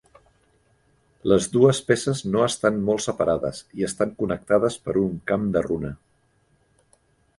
[1.31, 5.93] Les dues peces no estan molt separades i estan connectades per un camp de runa.